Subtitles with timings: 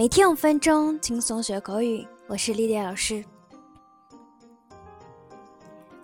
[0.00, 2.08] 每天五分钟，轻松学口语。
[2.26, 3.22] 我是丽丽老师。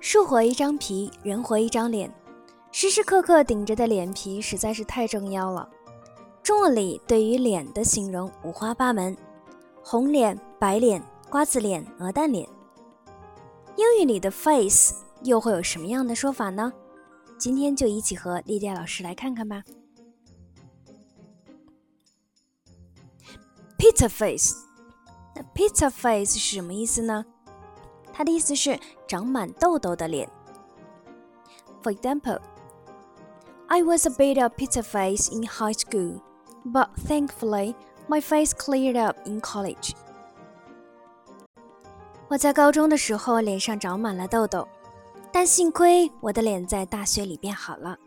[0.00, 2.12] 树活一张皮，人活一张脸，
[2.70, 5.66] 时时刻刻顶着的脸皮实在是太重要了。
[6.42, 9.16] 中文里对于脸的形容五花八门：
[9.82, 12.46] 红脸、白脸、瓜子脸、鹅蛋脸。
[13.76, 16.70] 英语里的 face 又会有什么样的说法呢？
[17.38, 19.62] 今天就一起和丽丽老师来看看吧。
[23.77, 24.55] Pizza face，
[25.35, 27.25] 那 pizza face 是什么意思呢？
[28.13, 30.29] 它的意思是长满痘痘的脸。
[31.81, 32.39] For example,
[33.67, 36.21] I was a bit of pizza face in high school,
[36.65, 37.73] but thankfully
[38.07, 39.93] my face cleared up in college.
[42.27, 44.67] 我在高中的时候脸上长满了痘痘，
[45.31, 47.97] 但幸亏我的脸在大学里变好了。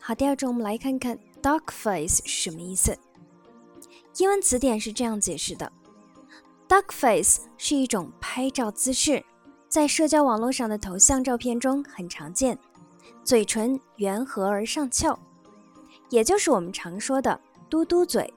[0.00, 2.93] 好，第二种我们来看看 Duck face 是什么意思。
[4.17, 5.71] 英文词典是这样解释的
[6.67, 9.23] ：duck face 是一种拍照姿势，
[9.69, 12.59] 在社交网络上的头像照片中很常见，
[13.23, 15.17] 嘴唇圆合而上翘，
[16.09, 17.39] 也就是我们常说的
[17.69, 18.33] 嘟嘟嘴。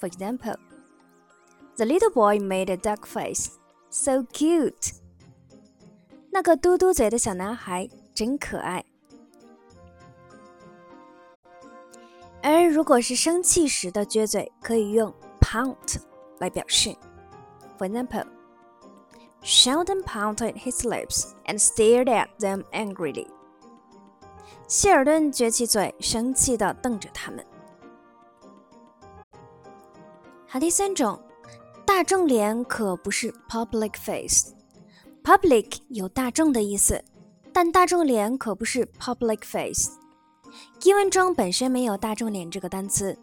[0.00, 0.56] For example,
[1.76, 3.50] the little boy made a duck face,
[3.88, 4.94] so cute.
[6.32, 8.84] 那个嘟嘟嘴的小男孩真可爱。
[12.42, 16.00] 而如果是生气时的撅嘴，可以用 pout
[16.40, 16.94] 来表示。
[17.78, 18.26] For example,
[19.42, 23.26] Sheldon pouted his lips and stared at them angrily.
[24.66, 27.44] 希尔顿撅起嘴，生气地瞪着他们。
[30.46, 31.20] 好，第三种，
[31.86, 34.52] 大众脸可不是 public face。
[35.22, 37.02] public 有大众的意思，
[37.52, 39.90] 但大众脸可不是 public face。
[40.82, 43.18] 英文中本身没有“大众脸”这个单词，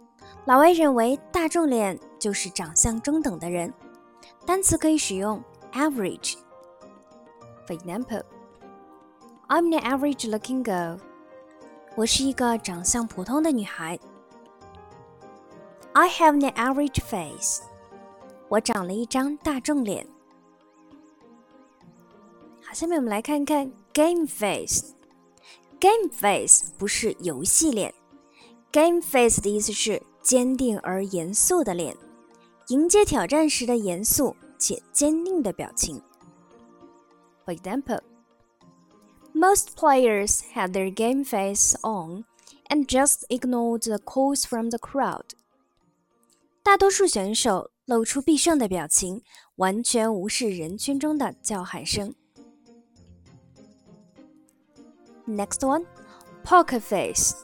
[0.46, 3.74] 老外认为大众脸就是长相中等的人。
[4.46, 6.36] 单词可以使用 average。
[7.68, 8.24] For example,
[9.48, 11.00] I'm an average-looking girl.
[11.96, 14.00] 我是一个长相普通的女孩。
[15.94, 17.62] I have an average face.
[18.48, 20.08] 我长了一张大众脸。
[22.64, 24.94] 好，下面我们来看看 game face。
[25.80, 27.94] Game face 不是游戏脸
[28.70, 31.96] ，Game face 的意思是坚定而严肃的脸，
[32.68, 36.02] 迎接挑战时的严肃且坚定的表情。
[37.46, 38.02] For example,
[39.34, 42.26] most players had their game face on
[42.68, 45.30] and just ignored the calls from the crowd.
[46.62, 49.24] 大多数选手露出必胜的表情，
[49.56, 52.14] 完全无视人群中的叫喊声。
[55.29, 55.85] Next one,
[56.45, 57.35] poker face.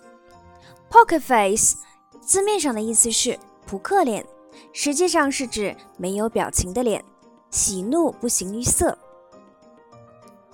[0.90, 1.76] Poker face
[2.20, 4.26] 字面上的意思是扑克脸，
[4.72, 7.04] 实际上是指没有表情的脸，
[7.50, 8.98] 喜怒不形于色。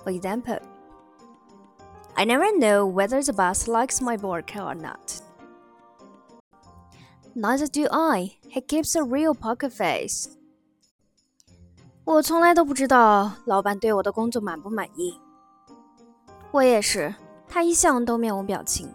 [0.03, 0.61] For example,
[2.13, 5.21] I never know whether the boss likes my work or not.
[7.35, 8.37] Neither do I.
[8.49, 10.29] He keeps a real poker face.
[12.05, 15.19] 我从来都不知道老板对我的工作满不满意。
[16.51, 17.13] 我也是，
[17.52, 18.90] 他一向都面无表情。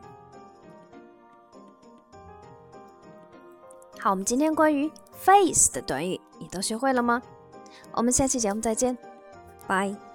[3.99, 7.21] 好，我们今天关于 face 的短语，你都学会了吗？
[7.91, 8.97] 我们下期节目再见，
[9.67, 10.06] 拜。